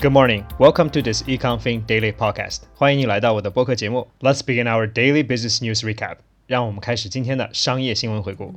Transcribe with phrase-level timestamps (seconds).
[0.00, 0.44] Good morning.
[0.58, 2.62] Welcome to this EconFin Daily Podcast.
[2.74, 4.08] 欢迎你来到我的播客节目。
[4.20, 6.16] Let's begin our daily business news recap.
[6.46, 8.54] 让我们开始今天的商业新闻回顾。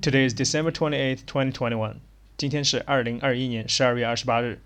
[0.00, 1.96] Today is December 28th, 2021.
[2.36, 4.60] 今天是二零二一年十二月二十八日。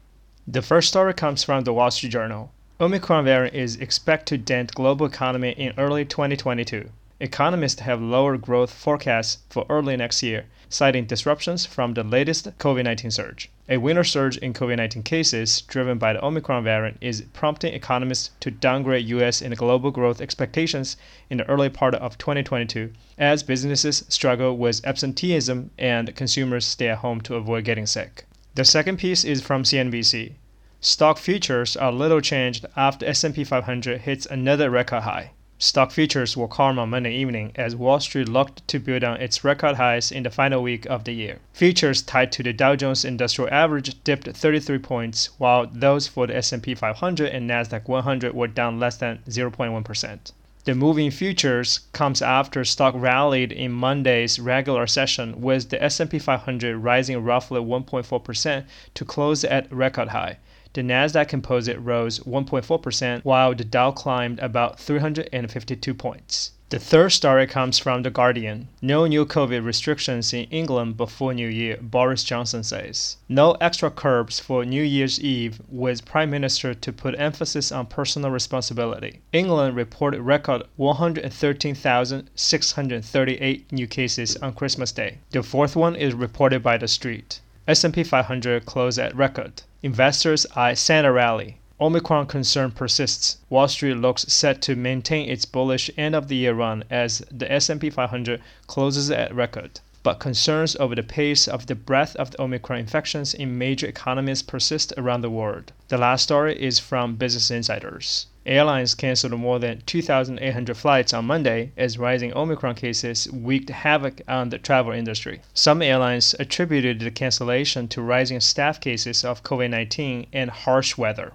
[0.51, 2.49] The first story comes from the Wall Street Journal.
[2.79, 6.91] Omicron variant is expected to dent global economy in early 2022.
[7.22, 12.86] Economists have lower growth forecasts for early next year, citing disruptions from the latest COVID
[12.86, 13.48] 19 surge.
[13.70, 18.32] A winter surge in COVID 19 cases, driven by the Omicron variant, is prompting economists
[18.40, 19.40] to downgrade U.S.
[19.40, 20.98] and global growth expectations
[21.30, 26.98] in the early part of 2022 as businesses struggle with absenteeism and consumers stay at
[26.98, 28.26] home to avoid getting sick.
[28.56, 30.32] The second piece is from CNBC.
[30.80, 35.34] Stock futures are little changed after S&P 500 hits another record high.
[35.64, 39.44] Stock futures were calm on Monday evening as Wall Street looked to build on its
[39.44, 41.38] record highs in the final week of the year.
[41.54, 46.36] Futures tied to the Dow Jones Industrial Average dipped 33 points, while those for the
[46.36, 50.32] S&P 500 and Nasdaq 100 were down less than 0.1%.
[50.64, 56.18] The move in futures comes after stock rallied in Monday's regular session with the S&P
[56.18, 60.38] 500 rising roughly 1.4% to close at record high.
[60.74, 66.52] The Nasdaq Composite rose 1.4%, while the Dow climbed about 352 points.
[66.70, 68.70] The third story comes from The Guardian.
[68.82, 73.18] No new COVID restrictions in England before New Year, Boris Johnson says.
[73.28, 78.32] No extra curbs for New Year's Eve, with Prime Minister to put emphasis on personal
[78.32, 79.20] responsibility.
[79.34, 85.18] England reported record 113,638 new cases on Christmas Day.
[85.32, 87.42] The fourth one is reported by The Street.
[87.68, 89.62] S&P 500 closed at record.
[89.84, 91.60] Investors eye Santa rally.
[91.80, 93.38] Omicron concern persists.
[93.50, 97.52] Wall Street looks set to maintain its bullish end of the year run as the
[97.52, 99.80] S&P 500 closes at record.
[100.02, 104.42] But concerns over the pace of the breadth of the Omicron infections in major economies
[104.42, 105.72] persist around the world.
[105.90, 108.26] The last story is from Business Insiders.
[108.45, 114.51] Airlines canceled more than 2,800 flights on Monday as rising Omicron cases wreaked havoc on
[114.51, 115.41] the travel industry.
[115.53, 121.33] Some airlines attributed the cancellation to rising staff cases of COVID 19 and harsh weather.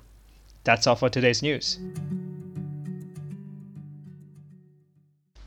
[0.64, 1.78] That's all for today's news.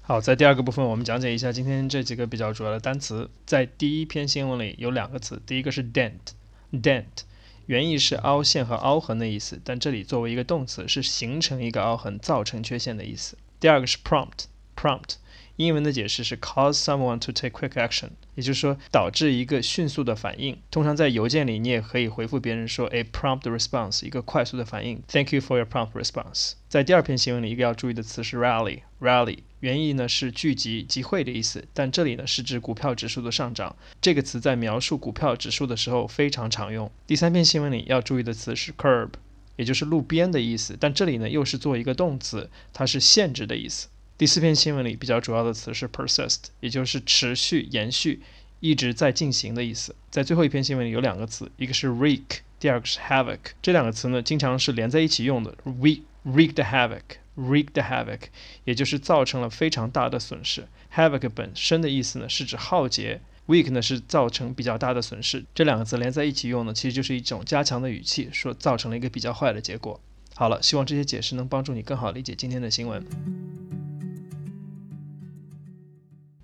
[0.03, 3.31] 好，在第二个部分，我们讲解一下今天这几个比较主要的单词。
[3.47, 7.25] 在第一篇新闻里有两个词，第一个是 dent，dent。
[7.70, 13.38] 原意是凹陷和凹痕的意思，但这里作为一个动词，是形成一个凹痕、造成缺陷的意思。
[13.60, 14.46] 第二个是 prompt
[14.80, 15.16] prompt
[15.58, 20.58] 英文的解释是 cause someone to take quick action，也就是说导致一个迅速的反应。
[20.72, 25.04] 通常在邮件里，你也可以回复别人说 a prompt response，一个快速的反应。
[25.10, 26.54] Thank you for your prompt response。
[26.70, 33.76] 在第二篇新闻里，一个要注意的词是 rally，rally，原意呢是聚集、集会的意思，但这里呢是指股票指数的上涨。
[34.00, 36.90] 这个词在描述股票指数的时候非常常用。
[37.06, 39.10] 第三篇新闻里要注意的词是 curb，
[39.58, 43.90] 也就是路边的意思，但这里呢又是做一个动词，它是限制的意思。
[44.20, 48.20] 第四篇新闻里比较主要的词是 persist，也就是持续、延续、
[48.60, 49.96] 一直在进行的意思。
[50.12, 52.26] 在最后一篇新闻里有两个词，一个是 wreak，
[52.60, 53.40] 第二个是 havoc。
[53.62, 58.20] 这两个词呢经常是连在一起用的，wreak wreaked havoc，wreaked havoc，
[58.66, 60.68] 也就是造成了非常大的损失。
[60.94, 65.46] havoc 本身的意思呢是指浩劫，wreak 呢是造成比较大的损失。
[65.56, 69.98] 这两个词连在一起用呢，其实就是一种加强的语气，说造成了一个比较坏的结果。
[70.36, 73.02] 好了，希望这些解释能帮助你更好理解今天的新闻。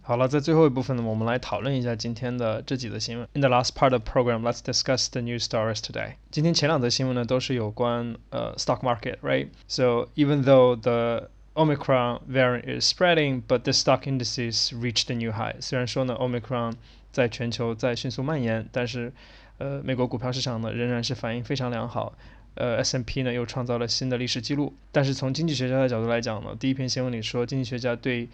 [0.08, 3.28] 好了，在最后一部分呢，我们来讨论一下今天的这几则新闻。
[3.34, 6.14] In the last part of the program, let's discuss the news stories today.
[6.30, 9.48] 今天前两则新闻呢，都是有关呃 stock market, right?
[9.68, 15.32] So even though the Omicron variant is spreading, but the stock indices reached a new
[15.32, 15.56] high.
[15.60, 16.76] 虽然说呢，Omicron
[17.12, 19.12] 在全球在迅速蔓延，但是
[19.58, 22.14] 呃，美国股票市场呢仍然是反应非常良好。
[22.54, 24.72] 呃，S&P 呢又创造了新的历史记录。
[24.92, 28.30] 但是从经济学家的角度来讲呢，第一篇新闻里说，经济学家对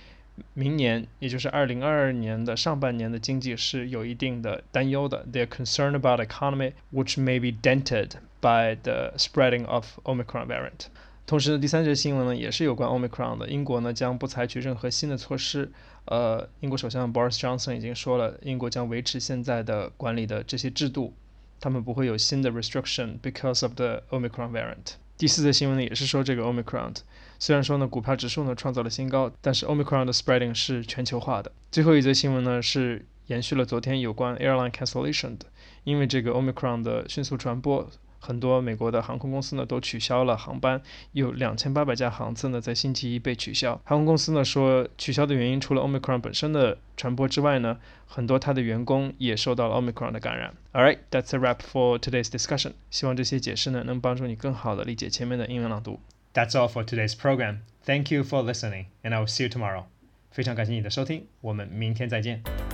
[0.53, 5.25] 明年，也就是二零二二年的上半年的经济是有一定的担忧的。
[5.31, 10.87] They're concerned about economy which may be dented by the spreading of Omicron variant。
[11.25, 13.47] 同时呢，第三则新闻呢也是有关 Omicron 的。
[13.47, 15.71] 英国呢将不采取任何新的措施。
[16.05, 21.13] 呃，英国首相 Boris Johnson 已经说了，英国将维持现在的管理的这些制度，
[21.59, 24.95] 他们不会有新的 restriction because of the Omicron variant。
[25.21, 26.95] 第四则新闻呢也是说这个 Omicron。
[27.37, 31.51] 虽然说呢，股票指数呢创造了新高，但是 Omicron 的 spreading 是全球化的。
[31.71, 35.45] 最后一则新闻呢是延续了昨天有关 airline cancellation 的，
[35.83, 37.87] 因为这个 Omicron 的迅速传播，
[38.21, 40.81] 很多美国的航空公司呢都取消了航班，
[41.11, 43.73] 有两千八百架航次呢在星期一被取消。
[43.83, 50.53] 航空公司呢说，取消的原因除了 Omicron 本身的传播之外呢，很多它的员工也受到了 Omicron 的感染。
[50.71, 52.73] All right, that's a wrap for today's discussion.
[52.91, 55.99] 希望这些解释呢能帮助你更好的理解前面的英文朗读。
[56.33, 57.57] That's all for today's program.
[57.83, 59.85] Thank you for listening, and I will see you tomorrow.
[60.29, 62.70] 非常感谢你的收听，我们明天再见。